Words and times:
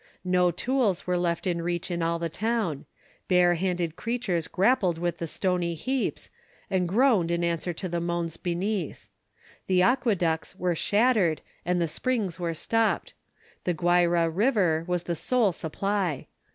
No 0.25 0.49
tools 0.49 1.05
were 1.05 1.15
left 1.15 1.45
in 1.45 1.61
reach 1.61 1.91
in 1.91 2.01
all 2.01 2.17
the 2.17 2.27
town; 2.27 2.87
bare 3.27 3.53
handed 3.53 3.95
creatures 3.95 4.47
grappled 4.47 4.97
with 4.97 5.19
the 5.19 5.27
stony 5.27 5.75
heaps, 5.75 6.31
and 6.71 6.89
groaned 6.89 7.29
in 7.29 7.43
answer 7.43 7.71
to 7.73 7.87
the 7.87 8.01
moans 8.01 8.35
beneath. 8.35 9.07
The 9.67 9.83
aqueducts 9.83 10.55
were 10.55 10.73
shattered 10.73 11.41
and 11.63 11.79
the 11.79 11.87
springs 11.87 12.39
were 12.39 12.55
stopped; 12.55 13.13
the 13.63 13.75
Guayra 13.75 14.27
River 14.31 14.85
was 14.87 15.03
the 15.03 15.15
sole 15.15 15.51
supply. 15.51 16.25